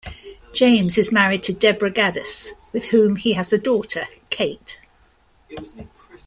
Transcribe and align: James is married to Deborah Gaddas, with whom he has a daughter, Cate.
James 0.51 0.97
is 0.97 1.11
married 1.11 1.43
to 1.43 1.53
Deborah 1.53 1.91
Gaddas, 1.91 2.53
with 2.73 2.87
whom 2.87 3.17
he 3.17 3.33
has 3.33 3.53
a 3.53 3.59
daughter, 3.59 4.05
Cate. 4.31 4.79